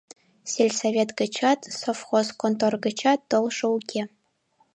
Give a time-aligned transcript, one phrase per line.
[0.51, 4.01] Сельсовет гычат, совхоз контор гычат толшо уке.